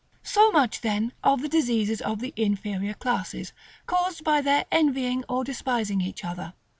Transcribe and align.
§LI. 0.03 0.07
So 0.23 0.51
much, 0.51 0.81
then, 0.81 1.13
of 1.23 1.43
the 1.43 1.47
diseases 1.47 2.01
of 2.01 2.21
the 2.21 2.33
inferior 2.35 2.95
classes, 2.95 3.53
caused 3.85 4.23
by 4.23 4.41
their 4.41 4.65
envying 4.71 5.23
or 5.29 5.43
despising 5.43 6.01
each 6.01 6.25
other. 6.25 6.55